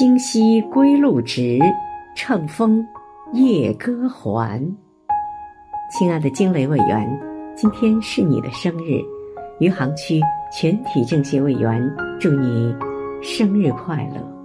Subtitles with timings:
[0.00, 1.58] 清溪归路直，
[2.14, 2.82] 乘风
[3.34, 4.58] 夜歌还。
[5.90, 7.20] 亲爱的惊雷委员，
[7.54, 8.98] 今天是你的生日，
[9.58, 10.18] 余杭区
[10.50, 11.86] 全体政协委员
[12.18, 12.74] 祝你
[13.20, 14.39] 生日快乐。